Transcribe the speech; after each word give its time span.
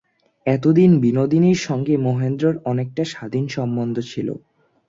এতদিন 0.45 0.91
বিনোদিনীর 1.01 1.59
সঙ্গে 1.61 1.93
মহেন্দ্রের 1.97 2.55
অনেকটা 2.65 3.03
স্বাধীন 3.05 3.45
সম্বন্ধ 3.47 3.95
ছিল। 4.11 4.27